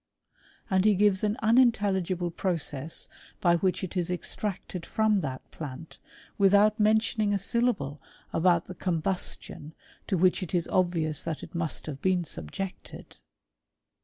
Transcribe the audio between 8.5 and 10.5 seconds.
the combustion to which it